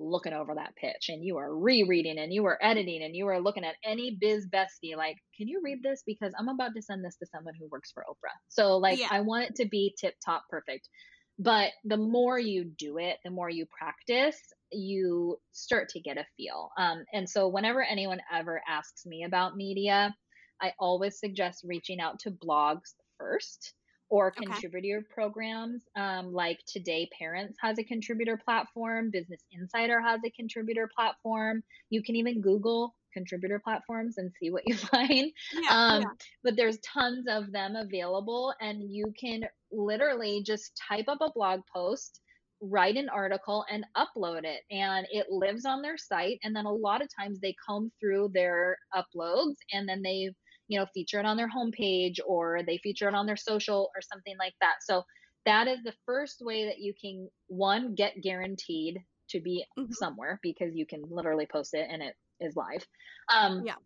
[0.01, 3.41] looking over that pitch and you are rereading and you are editing and you are
[3.41, 7.05] looking at any biz bestie like can you read this because i'm about to send
[7.05, 9.09] this to someone who works for oprah so like yeah.
[9.11, 10.89] i want it to be tip top perfect
[11.39, 14.41] but the more you do it the more you practice
[14.73, 16.71] you start to get a feel.
[16.79, 20.15] Um, and so, whenever anyone ever asks me about media,
[20.61, 23.75] I always suggest reaching out to blogs first
[24.11, 25.07] or contributor okay.
[25.15, 25.83] programs.
[25.97, 31.63] Um, like Today Parents has a contributor platform, Business Insider has a contributor platform.
[31.91, 35.33] You can even Google contributor platforms and see what you find.
[35.53, 36.09] Yeah, um, yeah.
[36.43, 41.61] But there's tons of them available, and you can literally just type up a blog
[41.73, 42.21] post
[42.61, 46.73] write an article and upload it and it lives on their site and then a
[46.73, 50.31] lot of times they comb through their uploads and then they
[50.69, 54.03] you know feature it on their homepage or they feature it on their social or
[54.03, 55.03] something like that so
[55.47, 58.99] that is the first way that you can one get guaranteed
[59.31, 59.95] to be Mhm.
[60.03, 62.87] somewhere because you can literally post it and it is live.
[63.33, 63.77] Um, Yeah.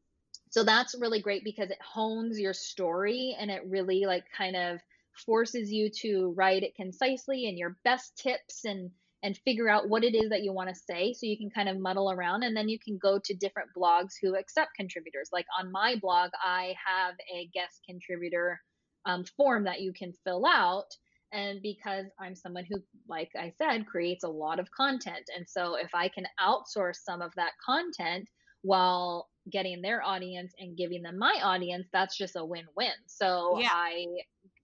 [0.51, 4.81] So that's really great because it hones your story and it really like kind of
[5.19, 8.91] forces you to write it concisely and your best tips and
[9.23, 11.67] and figure out what it is that you want to say so you can kind
[11.69, 12.43] of muddle around.
[12.43, 15.31] And then you can go to different blogs who accept contributors.
[15.33, 18.61] Like on my blog i have a guest contributor
[19.07, 20.89] um, form that you can fill out.
[21.33, 25.31] And because i'm someone who like i said creates a lot of content.
[25.35, 28.29] And so if i can outsource some of that content
[28.63, 32.93] while getting their audience and giving them my audience that's just a win-win.
[33.07, 33.69] So Yeah.
[33.73, 34.07] i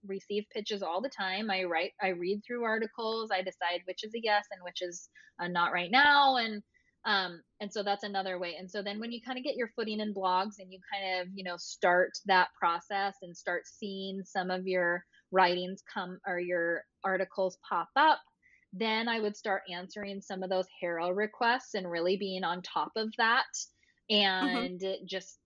[0.07, 1.49] receive pitches all the time.
[1.49, 5.09] I write i read through articles i decide which is a yes and which is
[5.39, 6.63] a not right now and
[7.05, 8.55] um and so that's another way.
[8.59, 11.21] And so then when you kind of get your footing in blogs and you kind
[11.21, 16.39] of you know start that process and start seeing some of your writings come or
[16.39, 18.19] your articles pop up
[18.73, 22.91] then i would start answering some of those Haro requests and really being on top
[22.95, 23.45] of that
[24.09, 25.39] and just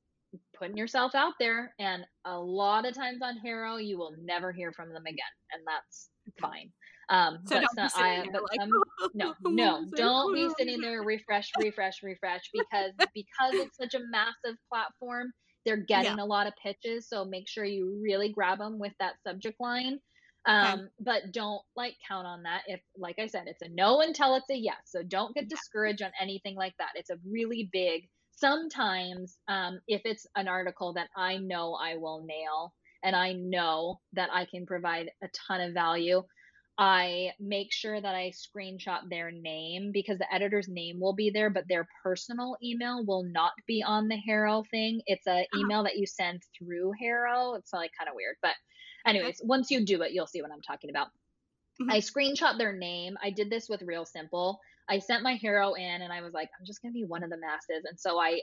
[0.57, 4.71] putting yourself out there and a lot of times on Haro you will never hear
[4.73, 6.71] from them again and that's fine.
[7.09, 8.71] Um So but some, I, but like, some
[9.13, 14.57] no no don't be sitting there refresh refresh refresh because because it's such a massive
[14.71, 15.31] platform
[15.65, 19.15] they're getting a lot of pitches so make sure you really grab them with that
[19.23, 19.99] subject line.
[20.45, 24.35] Um but don't like count on that if like i said it's a no until
[24.35, 25.49] it's a yes so don't get Yeah.
[25.49, 26.91] discouraged on anything like that.
[26.95, 32.23] It's a really big sometimes um if it's an article that i know i will
[32.25, 36.21] nail and i know that i can provide a ton of value
[36.77, 41.49] I make sure that I screenshot their name because the editor's name will be there,
[41.49, 45.01] but their personal email will not be on the Haro thing.
[45.05, 45.55] It's a Oh.
[45.55, 47.53] email that you send through Haro.
[47.55, 48.55] It's like kind of weird, but
[49.07, 51.07] anyways, once you do it, you'll see what I'm talking about.
[51.79, 51.91] Mhm.
[51.91, 53.17] I screenshot their name.
[53.21, 54.59] I did this with Real Simple.
[54.89, 57.23] I sent my Haro in and I was like, I'm just going to be one
[57.23, 57.85] of the masses.
[57.85, 58.41] And so I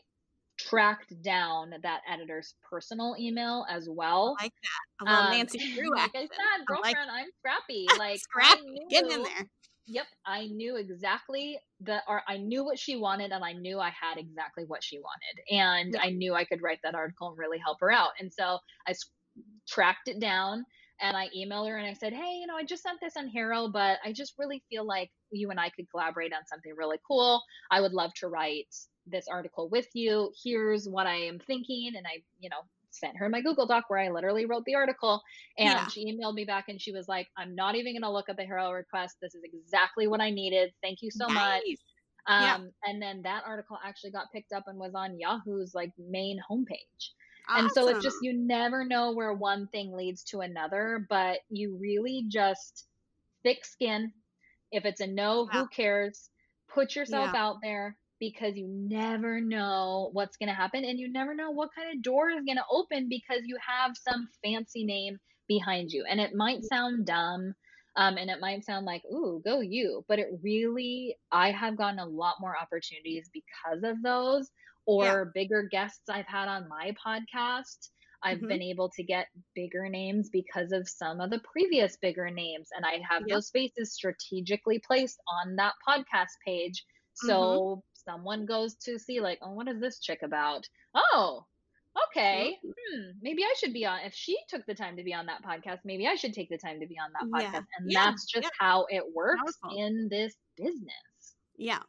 [0.59, 4.37] tracked down that editor's personal email as well.
[4.38, 5.05] I like that.
[5.05, 7.87] A little Um, Nancy Drew like I said, I like girlfriend, I'm scrappy.
[7.98, 9.46] Like Scrappy, knew, Get in there.
[9.87, 13.90] Yep, I knew exactly the, or I knew what she wanted, and I knew I
[13.90, 16.00] had exactly what she wanted, and Yeah.
[16.02, 18.11] I knew I could write that article and really help her out.
[18.20, 19.11] And so I s-
[19.66, 20.64] tracked it down,
[21.03, 23.29] and I emailed her and I said, hey, you know, I just sent this on
[23.29, 26.99] Haro, but I just really feel like you and I could collaborate on something really
[27.07, 27.43] cool.
[27.71, 28.69] I would love to write
[29.07, 30.33] this article with you.
[30.45, 33.99] Here's what I am thinking, and I, you know, sent her my Google Doc where
[33.99, 35.21] I literally wrote the article.
[35.59, 35.87] And Yeah.
[35.88, 38.37] she emailed me back and she was like, I'm not even going to look at
[38.37, 39.17] the Haro request.
[39.21, 40.73] This is exactly what I needed.
[40.83, 41.62] Thank you so much.
[42.27, 42.59] Um, Yeah.
[42.85, 47.11] And then that article actually got picked up and was on Yahoo's like main homepage.
[47.55, 51.76] And so it's just, you never know where one thing leads to another, but you
[51.81, 52.87] really just
[53.42, 54.12] thick skin.
[54.72, 56.31] If it's a no, who cares?
[56.72, 57.35] Put yourself Yeah.
[57.35, 61.70] out there because you never know what's going to happen and you never know what
[61.74, 66.05] kind of door is going to open because you have some fancy name behind you.
[66.09, 67.55] And it might sound dumb
[67.96, 70.05] um, and it might sound like, ooh, go you.
[70.09, 74.50] But it really, I have gotten a lot more opportunities because of those
[74.87, 77.90] or bigger guests I've had on my podcast.
[78.25, 78.49] I've Mhm.
[78.49, 82.68] been able to get bigger names because of some of the previous bigger names.
[82.77, 83.29] And I have Yep.
[83.29, 86.85] those faces strategically placed on that podcast page.
[87.14, 90.68] So someone goes to see, like, oh, what is this chick about?
[90.95, 91.47] Oh,
[92.09, 92.59] okay.
[92.64, 92.73] Mhm.
[92.95, 94.01] Hmm, maybe I should be on.
[94.01, 96.59] If she took the time to be on that podcast, maybe I should take the
[96.59, 97.53] time to be on that Yeah.
[97.53, 97.66] podcast.
[97.79, 98.05] And Yeah.
[98.11, 98.51] that's just Yeah.
[98.59, 99.79] how it works Powerful.
[99.79, 101.37] in this business.
[101.57, 101.83] Yeah.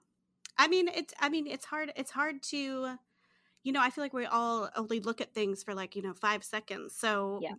[0.58, 2.98] I mean, it's I mean, it's hard it's hard to
[3.64, 6.14] you know, I feel like we all only look at things for like, you know,
[6.16, 6.96] 5 seconds.
[6.98, 7.56] So Yeah.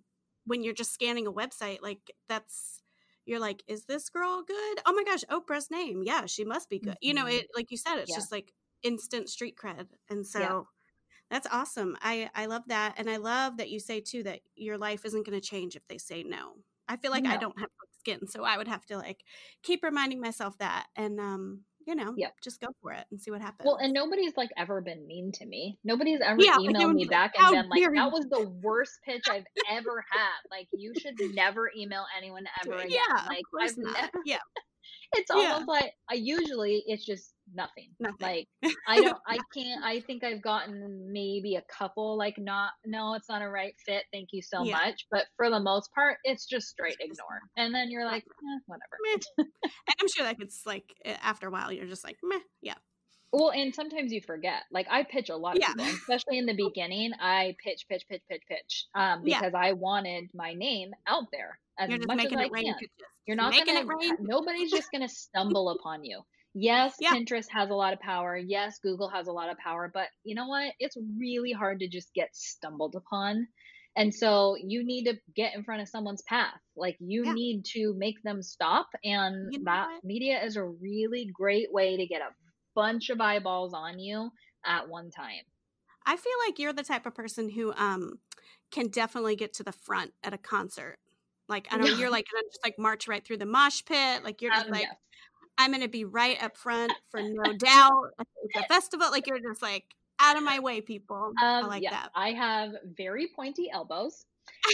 [0.47, 2.83] when you're just scanning a website, like that's
[3.27, 4.81] you're like, is this girl good?
[4.87, 6.03] Oh my gosh, Oprah's name.
[6.05, 6.97] Yeah, she must be good.
[7.03, 7.29] You know, Mhm.
[7.29, 8.17] it like you said, it's Yeah.
[8.17, 9.89] just like instant street cred.
[10.11, 10.55] And so Yeah.
[11.31, 11.97] that's awesome.
[12.01, 15.27] I I love that and I love that you say too that your life isn't
[15.27, 16.57] going to change if they say no.
[16.89, 19.25] I feel like I don't have skin, so I would have to like
[19.63, 22.35] keep reminding myself that and um you know, Yep.
[22.43, 23.67] just go for it and see what happens.
[23.67, 25.79] Well, and nobody's like ever been mean to me.
[25.85, 29.01] Nobody's ever Yeah, emailed would me back and been like, dare that was the worst
[29.05, 30.39] pitch I've ever had.
[30.51, 32.91] Like, you should never email anyone ever again.
[32.91, 33.97] yeah, like, of course I've not.
[33.97, 34.39] never, Yeah,
[35.13, 35.55] it's Yeah.
[35.55, 37.91] almost like, I usually, it's just nothing.
[38.01, 38.17] Nothing.
[38.21, 38.49] Like,
[38.87, 43.29] I don't, I can't, I think I've gotten maybe a couple, like, not, no, it's
[43.29, 44.05] not a right fit.
[44.13, 44.73] Thank you so Yeah.
[44.73, 45.07] much.
[45.11, 47.43] But for the most part, it's just straight ignore.
[47.57, 48.99] And then you're like, eh, whatever.
[49.87, 52.75] And I'm sure that gets like after a while, you're just like, meh, yeah,
[53.33, 54.63] Well, and sometimes you forget.
[54.71, 55.75] Like I pitch a lot of Yeah.
[55.75, 57.13] people, especially in the beginning.
[57.19, 59.41] I pitch, pitch, pitch, pitch, pitch, um, Yeah.
[59.41, 62.65] because I wanted my name out there as You're just much as making I rain
[62.67, 62.77] can.
[63.27, 63.87] You're not making gonna.
[63.87, 64.17] it rain.
[64.21, 66.21] Nobody's just gonna stumble upon you.
[66.55, 67.13] Yes, Yeah.
[67.15, 68.37] Pinterest has a lot of power.
[68.37, 69.91] Yes, Google has a lot of power.
[69.93, 70.73] But you know what?
[70.79, 73.49] It's really hard to just get stumbled upon.
[73.97, 76.61] And so you need to get in front of someone's path.
[76.77, 77.33] Like you Yeah.
[77.33, 78.89] need to make them stop.
[79.03, 80.05] And You know that what?
[80.05, 82.35] media is a really great way to get a
[82.75, 84.31] bunch of eyeballs on you
[84.65, 85.45] at one time.
[86.07, 88.21] I feel like you're the type of person who um
[88.71, 90.99] can definitely get to the front at a concert.
[91.49, 94.25] Like I know you're like gonna just like march right through the mosh pit.
[94.25, 94.89] Like you're just Um, like.
[95.57, 97.93] I'm gonna be right up front for no doubt.
[98.19, 99.09] Like, It's a festival.
[99.13, 99.85] Like you're just like
[100.19, 101.33] out of my way, people.
[101.39, 102.11] I Um, like yes, that.
[102.15, 104.27] I have very pointy elbows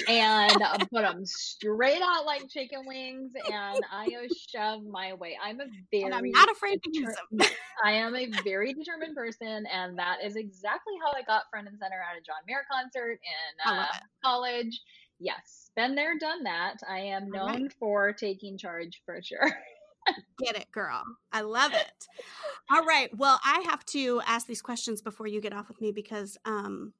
[0.08, 4.08] and uh, put them straight out like chicken wings, and I
[4.48, 5.36] shove my way.
[5.42, 7.48] I'm a very And I'm not afraid to use them.
[7.84, 11.78] I am a very determined person, and that is exactly how I got front and
[11.78, 13.86] center at a John Mayer concert in uh,
[14.24, 14.80] college.
[15.20, 16.78] Yes, been there, done that.
[16.88, 17.60] I am All right.
[17.60, 19.46] known for taking charge for sure.
[20.38, 21.04] Get it, girl.
[21.30, 22.06] I love it.
[22.70, 23.10] All right.
[23.16, 26.94] Well, I have to ask these questions before you get off with me because um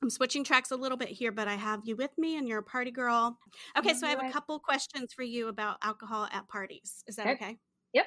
[0.00, 2.60] I'm switching tracks a little bit here, but I have you with me and you're
[2.60, 3.36] a party girl.
[3.76, 7.02] Okay, so I have a couple questions for you about alcohol at parties.
[7.08, 7.32] Is that Okay.
[7.44, 7.58] okay?
[7.94, 8.06] Yep.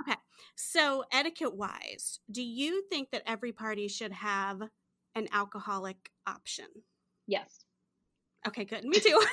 [0.00, 0.16] Okay.
[0.56, 4.62] So, etiquette wise, do you think that every party should have
[5.14, 6.66] an alcoholic option?
[7.26, 7.61] Yes.
[8.46, 8.84] Okay, good.
[8.84, 9.20] Me too.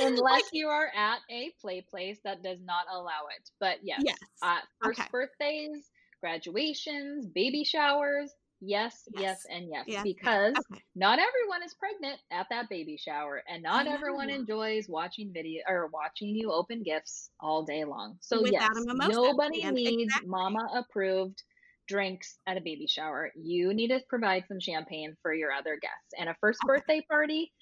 [0.00, 3.50] Unless you are at a play place that does not allow it.
[3.60, 4.18] But yes, Yes.
[4.42, 5.08] uh, first Okay.
[5.10, 5.90] birthdays,
[6.20, 9.46] graduations, baby showers, yes, yes, Yes.
[9.50, 9.84] and yes.
[9.86, 10.02] Yes.
[10.02, 10.82] Because Okay.
[10.94, 15.86] not everyone is pregnant at that baby shower, and not everyone enjoys watching video or
[15.88, 18.16] watching you open gifts all day long.
[18.20, 20.28] So Without yes, a mimosa at the nobody needs Exactly.
[20.28, 21.42] mama approved
[21.88, 23.30] drinks at a baby shower.
[23.34, 26.14] You need to provide some champagne for your other guests.
[26.18, 27.52] And a first birthday party,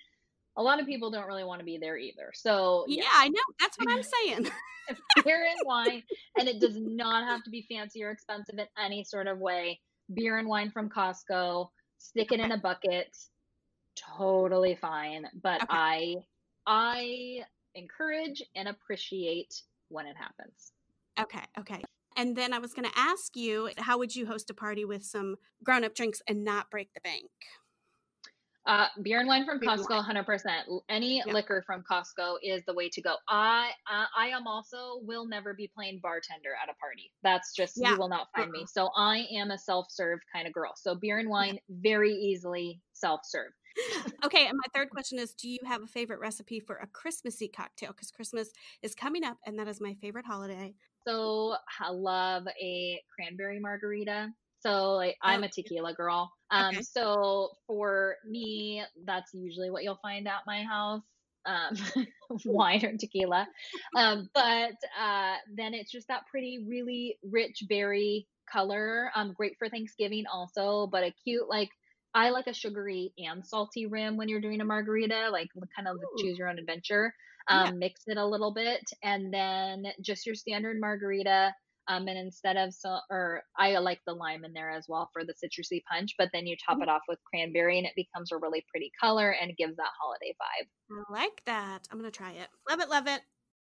[0.56, 2.30] a lot of people don't really want to be there either.
[2.35, 3.40] So Yeah, yes, I know.
[3.61, 4.50] That's what I'm saying.
[5.24, 6.02] beer and wine,
[6.38, 9.80] and it does not have to be fancy or expensive in any sort of way.
[10.12, 13.16] Beer and wine from Costco, stick it in a bucket,
[13.96, 15.26] totally fine.
[15.42, 15.66] But Okay.
[15.70, 16.16] I
[16.66, 20.72] I encourage and appreciate when it happens.
[21.18, 21.82] Okay, okay.
[22.16, 25.05] And then I was going to ask you, how would you host a party with
[25.05, 27.31] some grown up drinks and not break the bank?
[28.64, 30.68] Uh, beer and wine from Beer Costco, hundred percent.
[30.88, 31.33] Any Yeah.
[31.33, 33.16] liquor from Costco is the way to go.
[33.29, 37.12] I, I, I am also will never be playing bartender at a party.
[37.25, 37.90] That's just Yeah.
[37.90, 38.61] you will not find me.
[38.61, 38.66] Uh-uh.
[38.66, 40.75] So I am a self-serve kind of girl.
[40.77, 43.53] So beer and wine, very easily self-serve.
[44.25, 47.48] Okay, and my third question is Do you have a favorite recipe for a Christmassy
[47.48, 47.90] cocktail?
[47.90, 50.75] Because Christmas is coming up, and that is my favorite holiday.
[51.06, 54.32] So I love a cranberry margarita.
[54.60, 56.32] So like I'm Oh, a tequila girl.
[56.50, 56.82] Um, Okay.
[56.82, 61.02] so for me, that's usually what you'll find at my house.
[61.44, 61.74] Um,
[62.44, 63.48] wine or tequila.
[63.96, 69.10] Um, but uh, then it's just that pretty, really rich berry color.
[69.14, 71.70] Um, great for Thanksgiving also, but a cute like
[72.14, 76.03] I like a sugary and salty rim when you're doing a margarita, like kind of
[76.14, 76.16] Ooh.
[76.16, 77.14] choose your own adventure.
[77.48, 77.72] Yeah.
[77.72, 81.55] Um, mix it a little bit, and then just your standard margarita.
[81.88, 85.25] Um, and instead of so, or I like the lime in there as well for
[85.25, 86.83] the citrusy punch, but then you top Mhm.
[86.83, 90.35] it off with cranberry, and it becomes a really pretty color and gives that holiday
[90.40, 90.68] vibe.
[90.90, 91.88] I like that.
[91.90, 92.48] I'm going to try it.
[92.68, 93.22] Love it, love it.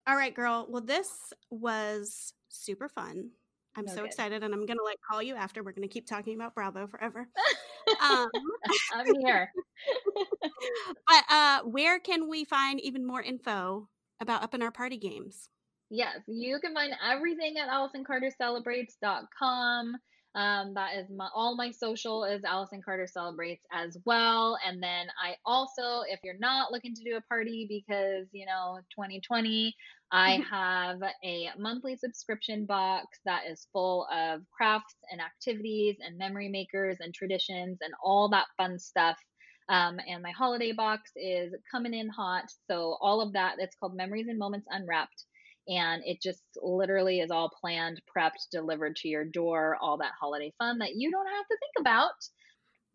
[0.06, 0.66] All right, girl.
[0.68, 3.32] Well, this was super fun.
[3.76, 4.06] I'm No so good.
[4.06, 5.62] excited, and I'm going to like call you after.
[5.62, 7.28] We're going to keep talking about Bravo forever.
[8.00, 8.30] Um,
[8.94, 9.52] I'm here.
[11.06, 15.50] but uh, where can we find even more info about Up in Our Party games?
[15.90, 19.96] Yes, you can find everything at AllisonCarterCelebrates.com.
[20.36, 24.58] Um, that is my all my social is Allison Carter Celebrates as well.
[24.66, 28.78] And then I also, if you're not looking to do a party because you know
[28.96, 29.72] 2020,
[30.14, 36.48] I have a monthly subscription box that is full of crafts and activities and memory
[36.48, 39.18] makers and traditions and all that fun stuff.
[39.68, 42.44] Um, and my holiday box is coming in hot.
[42.70, 45.24] So all of that, it's called Memories and Moments Unwrapped
[45.66, 50.52] and it just literally is all planned, prepped, delivered to your door, all that holiday
[50.58, 52.12] fun that you don't have to think about.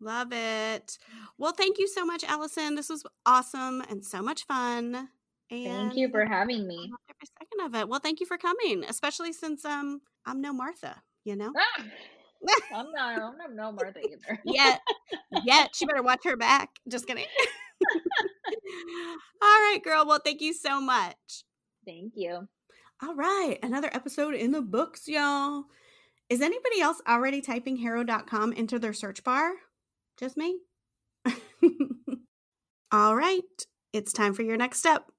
[0.00, 0.96] Love it.
[1.36, 2.76] Well, thank you so much, Allison.
[2.76, 5.08] This was awesome and so much fun.
[5.50, 6.90] And Thank you for having me.
[7.08, 7.88] every second of it.
[7.88, 11.52] Well, thank you for coming, especially since um I'm no Martha, you know?
[11.56, 11.84] Ah,
[12.74, 14.40] I'm not, I'm not no Martha either.
[14.44, 14.80] Yet,
[15.44, 16.70] yet she better watch her back.
[16.88, 17.26] Just kidding.
[19.42, 20.04] All right, girl.
[20.06, 21.44] Well, thank you so much.
[21.86, 22.48] Thank you.
[23.02, 25.64] All right, another episode in the books, y'all.
[26.28, 29.52] Is anybody else already typing haro.com into their search bar?
[30.18, 30.58] Just me?
[32.92, 33.40] All right,
[33.92, 35.10] it's time for your next step.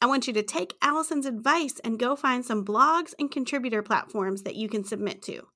[0.00, 4.42] I want you to take Allison's advice and go find some blogs and contributor platforms
[4.42, 5.46] that you can submit to.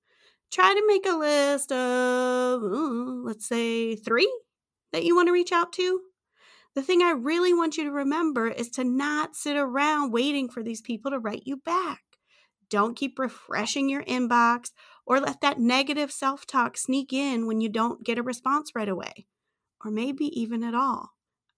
[0.51, 4.33] Try to make a list of, let's say, three
[4.93, 6.01] that you want to reach out to.
[6.75, 10.63] The thing I really want you to remember is to not sit around waiting for
[10.63, 12.01] these people to write you back.
[12.71, 14.71] Don't keep refreshing your inbox
[15.05, 18.89] or let that negative self talk sneak in when you don't get a response right
[18.89, 19.27] away,
[19.85, 21.11] or maybe even at all.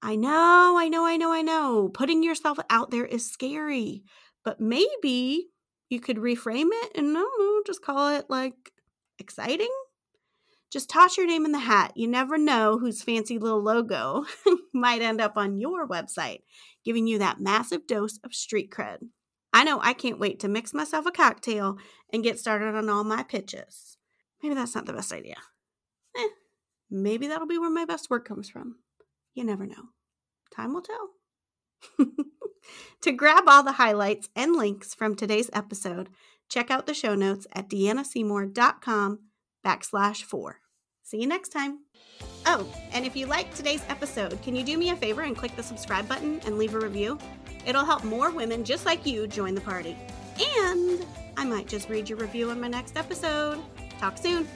[0.02, 1.88] I know, I know, I know, I know.
[1.88, 4.02] Putting yourself out there is scary,
[4.44, 5.46] but maybe
[5.88, 8.72] you could reframe it and no, no, just call it like
[9.20, 9.70] exciting.
[10.72, 11.92] Just toss your name in the hat.
[11.94, 14.24] You never know whose fancy little logo
[14.74, 16.40] might end up on your website,
[16.84, 18.98] giving you that massive dose of street cred.
[19.52, 21.76] I know I can't wait to mix myself a cocktail
[22.12, 23.98] and get started on all my pitches.
[24.42, 25.36] Maybe that's not the best idea.
[26.16, 26.28] Eh,
[26.90, 28.76] maybe that'll be where my best work comes from.
[29.34, 29.90] You never know.
[30.54, 31.10] Time will tell.
[33.02, 36.08] to grab all the highlights and links from today's episode,
[36.48, 39.18] check out the show notes at deannaseymour.com
[39.64, 40.58] backslash four.
[41.02, 41.80] See you next time.
[42.46, 45.54] Oh, and if you liked today's episode, can you do me a favor and click
[45.56, 47.18] the subscribe button and leave a review?
[47.66, 49.96] It'll help more women just like you join the party.
[50.58, 51.04] And
[51.36, 53.60] I might just read your review in my next episode.
[53.98, 54.48] Talk soon.